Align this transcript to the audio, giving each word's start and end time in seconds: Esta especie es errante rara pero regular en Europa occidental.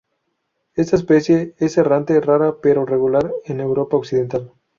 Esta 0.73 0.95
especie 0.95 1.53
es 1.59 1.77
errante 1.77 2.19
rara 2.21 2.55
pero 2.59 2.85
regular 2.87 3.31
en 3.45 3.59
Europa 3.59 3.97
occidental. 3.97 4.51